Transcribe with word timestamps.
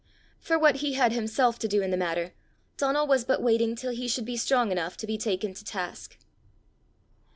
For 0.39 0.57
what 0.57 0.77
he 0.77 0.93
had 0.93 1.11
himself 1.11 1.59
to 1.59 1.67
do 1.67 1.83
in 1.83 1.91
the 1.91 1.95
matter, 1.95 2.33
Donal 2.75 3.05
was 3.05 3.23
but 3.23 3.39
waiting 3.43 3.75
till 3.75 3.91
he 3.91 4.07
should 4.07 4.25
be 4.25 4.35
strong 4.35 4.71
enough 4.71 4.97
to 4.97 5.05
be 5.05 5.15
taken 5.15 5.53
to 5.53 5.63
task. 5.63 6.17